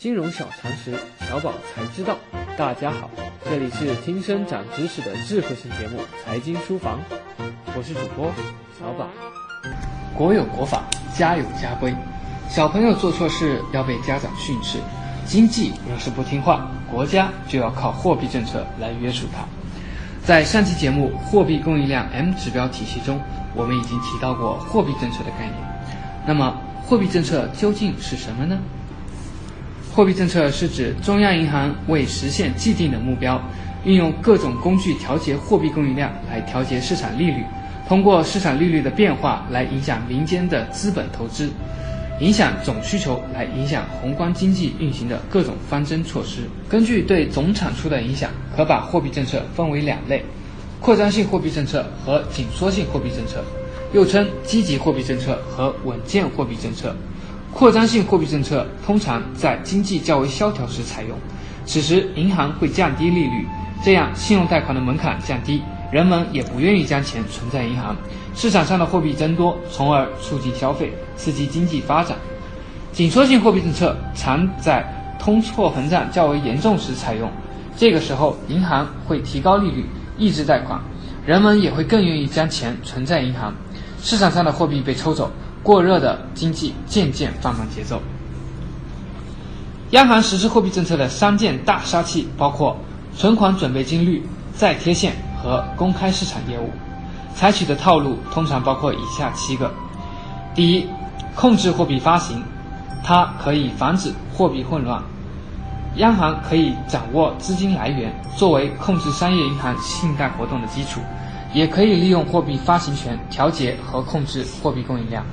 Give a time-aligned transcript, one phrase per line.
[0.00, 0.94] 金融小常识，
[1.28, 2.16] 小宝才知道。
[2.56, 3.10] 大家好，
[3.44, 6.98] 这里是听声长知识的智慧型节目《财经书房》，
[7.76, 8.32] 我是主播
[8.80, 9.06] 小宝。
[10.16, 10.84] 国有国法，
[11.14, 11.94] 家有家规，
[12.48, 14.78] 小朋友做错事要被家长训斥，
[15.26, 19.44] 经济要是不听话，国家就要靠货币政策来约束它。
[20.24, 23.20] 在上期节目货币供应量 M 指标体系中，
[23.54, 25.56] 我们已经提到过货币政策的概念。
[26.26, 26.56] 那么，
[26.86, 28.58] 货币政策究竟是什么呢？
[29.92, 33.42] 货币政策是指中央银行为实现既定的目标，
[33.84, 37.42] 运用各种工具调节货币供应量，来调节市场利率，
[37.88, 41.50] 通过市场利率的变化来影响民间的资本投资，
[42.20, 46.42] 影响总需求，来影响宏观经济运行的各种方针措施。
[46.68, 50.24] 根据对总产出的影响，可把货币政策分为两类：
[50.80, 53.42] 扩张性货币政策和紧缩性货币政策，
[53.92, 56.94] 又称积极货币政策和稳健货币政策。
[57.52, 61.16] 扩张性货币政策通常在经济较为萧条时采用，
[61.66, 63.46] 此时银行会降低利率，
[63.84, 67.96] 这样信用贷款的门槛降低，人们也不愿意将钱存在银行，
[68.34, 72.16] 市场上的货币增多，从而促进消费，刺激经济发展。
[72.92, 74.84] 紧缩性货币政策常在
[75.18, 77.30] 通货膨胀较为严重时采用，
[77.76, 79.84] 这个时候银行会提高利率，
[80.16, 80.80] 抑制贷款，
[81.26, 83.52] 人们也会更愿意将钱存在银行，
[84.00, 85.30] 市场上的货币被抽走。
[85.62, 88.00] 过热的经济渐渐放慢节奏。
[89.90, 92.76] 央行实施货币政策的三件大杀器包括
[93.16, 96.70] 存款准备金率、再贴现和公开市场业务。
[97.34, 99.72] 采取的套路通常包括以下七个：
[100.54, 100.86] 第一，
[101.34, 102.42] 控制货币发行，
[103.02, 105.02] 它可以防止货币混乱。
[105.96, 111.00] 央行可以掌握资金来源，作为控制商业银行信贷活动的基础，
[111.52, 115.24] 也可以利用货币发行权调节和控制货币供应量。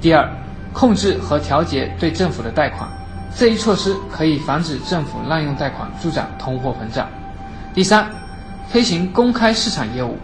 [0.00, 0.28] 第二，
[0.72, 2.88] 控制和调节对政府的贷款，
[3.36, 7.08] 这一措施可以防止政府滥用贷款，助长通货膨胀。
[7.74, 8.08] 第三，
[8.70, 10.16] 推行公开市场业务。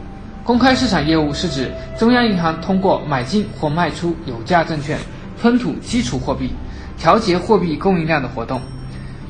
[0.45, 4.99] 公开市场业务是指中央银行通过买进或卖出有价证券，
[5.41, 6.53] 吞吐基础货币，
[6.99, 8.61] 调节货币供应量的活动。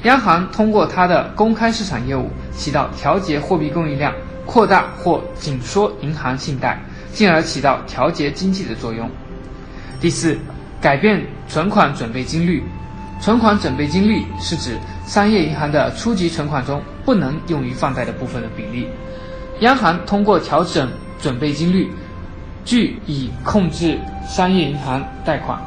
[0.03, 4.13] 央行通过它的公开市场业务，起到调节货币供应量、
[4.45, 6.79] 扩大或紧缩银行信贷，
[7.13, 9.09] 进而起到调节经济的作用。
[10.05, 10.37] 第四，
[10.83, 12.63] 改变存款准备金率。
[13.23, 14.77] 存款准备金率是指
[15.07, 18.87] 商业银行的初级存款中不能用于放贷的部分的比例。
[19.61, 21.89] 央行通过调整准备金率，
[22.67, 23.99] 据以控制
[24.29, 25.59] 商业银行贷款，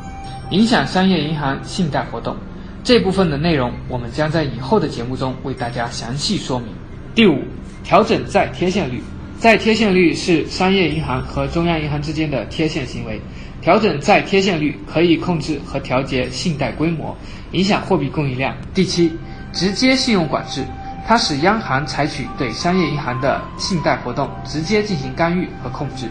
[0.52, 2.38] 影响商业银行信贷活动。
[2.84, 6.68] 这部分的内容我们将在以后的节目中为大家详细说明。
[7.16, 7.40] 第五，
[7.84, 9.02] 调整再贴现率。
[9.40, 13.20] 再贴现率是商业银行和中央银行之间的贴现行为。
[13.68, 17.14] 调整再贴现率可以控制和调节信贷规模，
[17.52, 18.56] 影响货币供应量。
[18.74, 19.12] 第七，
[19.52, 20.64] 直接信用管制，
[21.06, 26.08] 它使央行采取对商业银行的信贷活动直接进行干预和控制，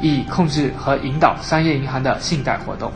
[0.00, 2.90] 以控制和引导商业银行的信贷活动。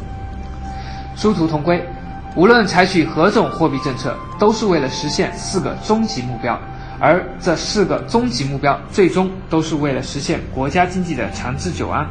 [1.14, 1.86] 殊途同归，
[2.34, 6.58] 无论采取何种货币政策，都是为了实现四个终极目标，
[6.98, 12.06] 而这四个终极目标最终都是为了实现国家经济的长治久安。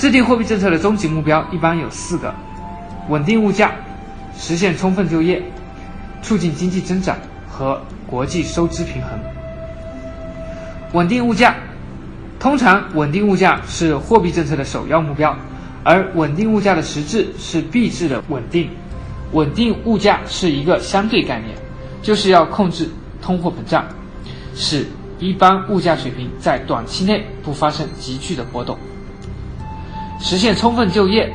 [0.00, 2.34] 制定货币政策的终极目标一般有四个：
[3.10, 3.72] 稳定物价、
[4.34, 5.42] 实现充分就业、
[6.22, 9.10] 促进经济增长和国际收支平衡。
[10.94, 11.54] 稳定物价，
[12.38, 15.36] 通常稳定物价是货币政策的首要目标，
[15.84, 18.70] 而稳定物价的实质是币制的稳定。
[19.32, 21.54] 稳定物价是一个相对概念，
[22.00, 22.88] 就是要控制
[23.20, 23.84] 通货膨胀，
[24.54, 24.86] 使
[25.18, 28.78] 一般物价水平在短期内不发生急剧的波动。
[30.20, 31.32] 实现充分就业，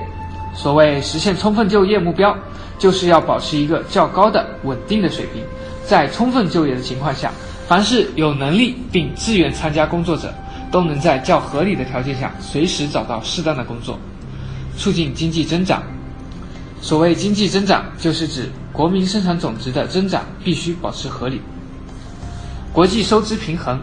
[0.53, 2.37] 所谓实现充分就业目标，
[2.77, 5.43] 就是要保持一个较高的稳定的水平。
[5.83, 7.31] 在充分就业的情况下，
[7.67, 10.33] 凡是有能力并自愿参加工作者，
[10.71, 13.99] 都能在较合理的条件下随时找到适当的工作。
[14.77, 15.81] 促进经济增长，
[16.81, 21.41] 所谓经济增长，就是指国民生产总值的增长必须保持合理。
[22.71, 23.79] 国际收支平衡，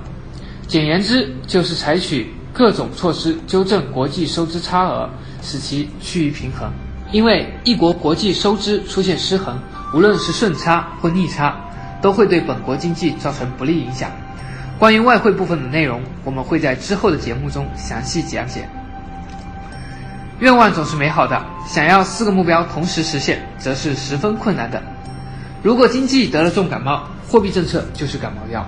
[0.67, 2.32] 简言之就是采取。
[2.52, 5.08] 各种措施纠正国际收支差额，
[5.43, 6.70] 使其趋于平衡。
[7.10, 9.58] 因为一国国际收支出现失衡，
[9.94, 11.56] 无论是顺差或逆差，
[12.00, 14.10] 都会对本国经济造成不利影响。
[14.78, 18.69] 关于外汇部分的内容，我们会在之后的节目中详细讲解。
[20.40, 24.82] 愿望总是美好的，想要四个目标同时实现，则是十分困难的。
[25.62, 28.66] 如果经济得了重感冒，货币政策就是感冒药。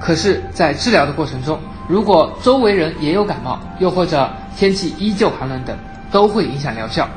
[0.00, 5.76] 可是，在治疗的过程中，如果周围人也有感冒，又或者天气依旧寒冷等，
[6.12, 7.08] 都会影响疗效。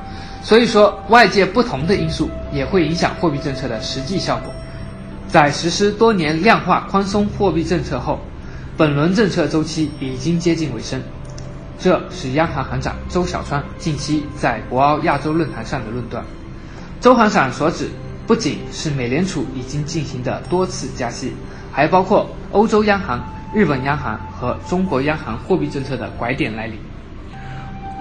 [0.42, 4.52] 所以说，外界不同的因素也会影响货币政策的实际效果。
[5.28, 8.18] 在实施多年量化宽松货币政策后，
[8.78, 11.02] 本轮政策周期已经接近尾声。
[11.78, 16.24] 这是央行行长周小川近期在博鳌亚洲论坛上的论断。
[17.00, 17.90] 周行长所指，
[18.26, 21.34] 不仅是美联储已经进行的多次加息，
[21.72, 26.78] 还包括欧洲央行、日本央行和中国央行货币政策的拐点来临。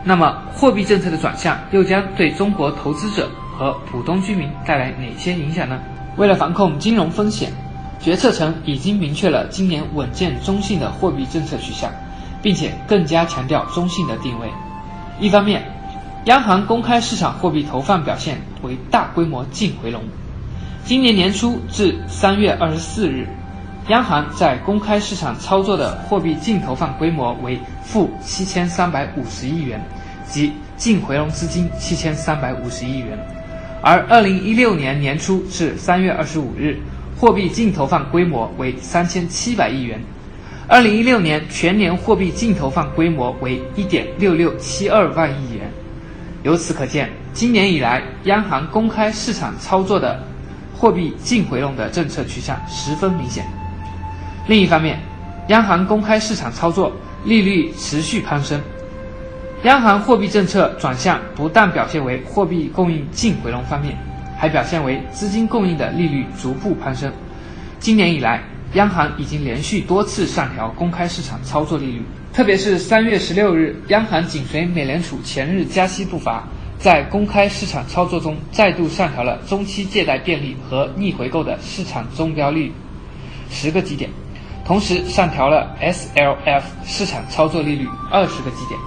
[0.03, 5.79] 那么，货币政策的转向又将对中国投资者和普通居民带来哪些影响呢？
[6.17, 7.53] 为了防控金融风险，
[8.01, 11.91] 决策层已经明确了今年稳健中性的货币政策取向，
[12.43, 14.49] 并且更加强调中性的定位。
[15.21, 15.63] 一方面，
[16.25, 20.03] 央行公开市场货币投放表现为大规模净回笼。
[20.83, 23.29] 今年年初至三月二十四日，
[23.89, 29.81] 央行在公开市场操作的货币净投放规模为负七千三百五十亿元，
[30.29, 33.19] 即净回笼资金七千三百五十亿元。
[33.83, 36.79] 而二零一六年年初至三月二十五日，
[37.19, 39.99] 货币净投放规模为三千七百亿元。
[40.69, 45.69] 二零一六年全年货币净投放规模为一点六六七二万亿元。
[46.45, 50.23] 由此可见，今年以来央行公开市场操作的
[50.77, 53.45] 货币净回笼的政策趋向十分明显。
[54.51, 54.99] 另一方面，
[55.47, 56.93] 央行公开市场操作，
[57.25, 58.61] 利率持续攀升。
[59.63, 63.97] 央行货币政策转向不但表现为货币供应净回笼方面，
[64.37, 67.13] 还表现为资金供应的利率逐步攀升。
[67.79, 68.43] 今年以来，
[68.75, 72.03] 央行已经连续多次上调公开市场操作利率，
[72.33, 76.43] 特别是三月十六日，央行紧随美联储前日加息步伐，
[76.77, 82.73] 在公开市场操作中再度上调了中期借贷便利和逆回购的市场中标利率
[83.49, 84.11] 十个基点，
[84.65, 88.79] 同时上调了 SLF 市场操作利率二十个基点。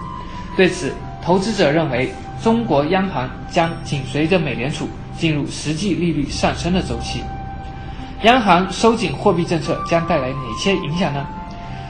[0.56, 0.94] 对此，
[1.24, 4.88] 投资者认为，中国央行将紧随着美联储
[5.18, 7.24] 进入实际利率上升的周期。
[8.24, 11.26] 央行收紧货币政策将带来哪些影响呢？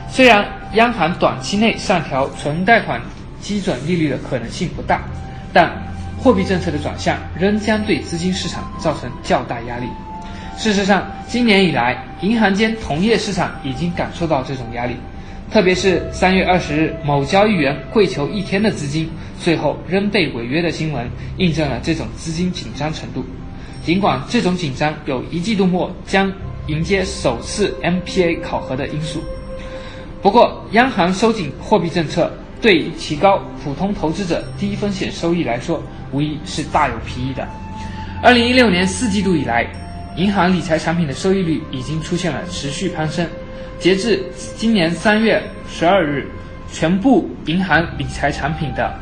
[0.10, 3.02] 虽然央行短期内上调存贷款
[3.42, 5.02] 基准利率的可能性不大，
[5.52, 5.72] 但
[6.20, 9.88] 货币政策的转向仍将对资金市场造成较大压力。
[10.58, 14.96] 事实上，今年以来，银行间同业市场已经感受到这种压力。
[15.52, 19.10] 特别是三月二十日某交易员跪求一天的资金，
[19.40, 21.08] 最后仍被违约的新闻，
[21.38, 23.24] 印证了这种资金紧张程度。
[23.84, 26.32] 尽管这种紧张有一季度末将
[26.68, 29.22] 迎接首次 MPA 考核的因素，
[30.22, 37.46] 不过央行收紧货币政策对提高普通投资者低风险收益来说，无疑是大有裨益的。
[38.24, 39.68] 二零一六年四季度以来，
[40.16, 43.28] 银行理财产品的收益率已经出现了持续攀升。
[43.80, 44.24] 截至
[44.56, 46.28] 今年三月十二日，
[46.72, 48.94] 全部银行理财产品的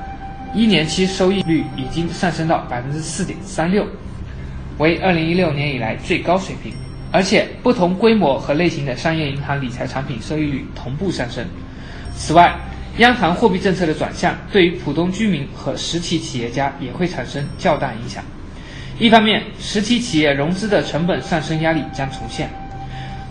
[0.55, 3.85] 一年期收益率已经上升到百分之四点三六，
[4.77, 6.73] 为二零一六年以来最高水平。
[7.13, 11.45] 而且，不同规模和类型的商业银行理财产品收益率同步上升。
[12.15, 12.55] 此外，
[12.99, 18.23] 央行货币政策的转向对于普通居民和实体企业家也会产生较大影响。
[19.01, 22.47] 一方面，实体企业融资的成本上升压力将重现。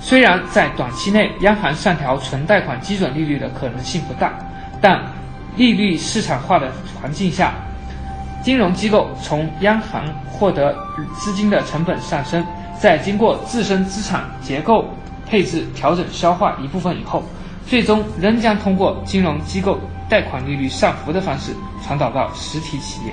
[0.00, 4.32] 虽然在短期内央行上调存贷款基准利率的可能性不大，
[4.81, 5.00] 但
[5.55, 7.55] 利率市场化的环境下，
[8.43, 10.76] 金融机构从央行获得
[11.17, 12.44] 资金的成本上升，
[12.76, 14.92] 在经过自身资产结构
[15.25, 17.23] 配置调整消化一部分以后，
[17.64, 19.78] 最终仍将通过金融机构
[20.09, 23.12] 贷款利率上浮的方式传导到实体企业。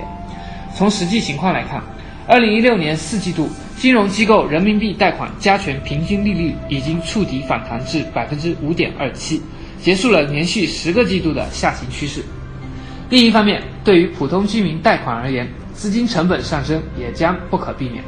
[0.74, 1.80] 从实际情况来看，
[2.28, 3.48] 二零一六年四季度。
[3.78, 9.40] 金融机构人民币贷款加权平均利率已经触底反弹至百分之五点二七，
[9.80, 12.20] 结束了连续十个季度的下行趋势。
[13.08, 18.02] 另一方面，对于普通居民贷款而言，资金成本上升也将不可避免，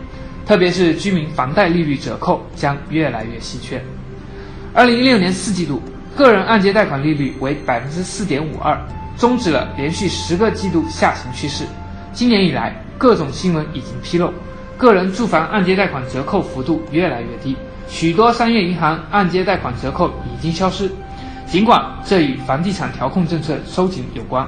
[0.45, 3.81] 特别是居民房贷利率折扣将越来越稀缺。
[4.75, 5.81] 二零一六年四季度，
[6.17, 8.77] 个人按揭贷款利率为百分之四点五二，
[9.17, 11.65] 终止了连续十个季度下行趋势。
[12.13, 14.31] 今年以来，各种新闻已经披露。
[14.77, 17.57] 个人住房按揭贷款折扣幅度越来越低，
[17.89, 20.91] 许多商业银行按揭贷款折扣已经消失。
[21.47, 24.47] 尽管这与房地产调控政策收紧有关，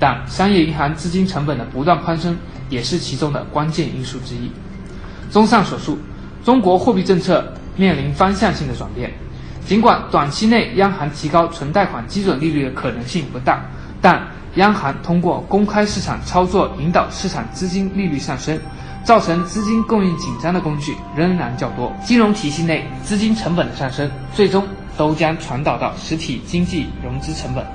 [0.00, 2.36] 但商业银行资金成本的不断攀升
[2.68, 4.50] 也是其中的关键因素之一。
[5.30, 5.96] 综上所述，
[6.44, 9.12] 中国货币政策面临方向性的转变。
[9.64, 13.64] 尽管短期内央行提高存贷款基准利率的可能性不大，
[14.00, 14.20] 但
[14.56, 18.58] 央行通过公开市场操作引导市场资金利率上升。
[19.04, 24.64] 造成资金供应紧张的工具仍然较多，金融体系内资金成本的上升，最终
[24.96, 27.66] 都将传导到实体经济融资成本。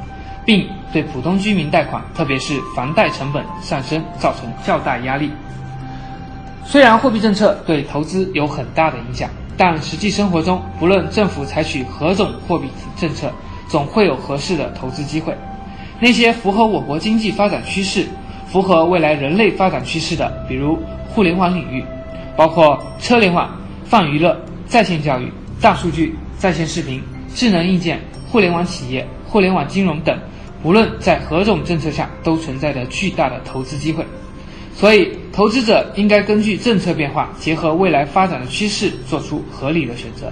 [0.46, 5.30] 并对普通居民贷款，特别是房贷成本上升造成较大压力。
[6.64, 13.30] 虽然货币政策对投资有很大的影响，但实际生活中，不论政府采取何种货币政策，
[13.68, 15.38] 总会有合适的投资机会。
[16.00, 18.06] 那些符合我国经济发展趋势、
[18.52, 20.78] 符合未来人类发展趋势的，比如
[21.10, 21.84] 互联网领域，
[22.36, 23.50] 包括车联网、
[23.84, 27.02] 泛娱乐、在线教育、大数据、在线视频、
[27.34, 28.00] 智能硬件、
[28.30, 30.18] 互联网企业、互联网金融等，
[30.64, 34.06] 无论在何种政策下，都存在着巨大的投资机会。
[34.76, 40.32] 所以，投资者应该根据政策变化，结合未来发展的趋势，做出合理的选择，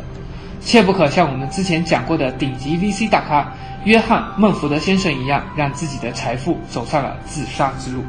[0.66, 3.54] 切不可像我们之前讲过的顶级 VC 大咖
[3.84, 8.04] 约翰·孟福德先生一样，让自己的财富走上了自杀之路。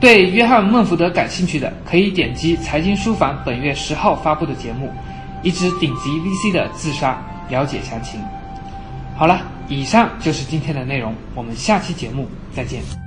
[0.00, 4.88] 对约翰·孟福德感兴趣的，可以点击财经书房本月十号发布的节目
[5.42, 7.16] 《一只顶级 VC 的自杀》，
[7.50, 8.20] 了解详情。
[9.16, 13.05] 好了，以上就是今天的内容，我们下期节目再见。